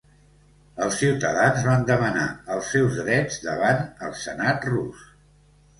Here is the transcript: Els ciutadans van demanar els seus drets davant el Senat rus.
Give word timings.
Els 0.85 0.95
ciutadans 1.01 1.67
van 1.69 1.85
demanar 1.91 2.25
els 2.57 2.73
seus 2.77 2.99
drets 3.03 3.39
davant 3.51 3.87
el 4.09 4.19
Senat 4.27 4.69
rus. 4.75 5.11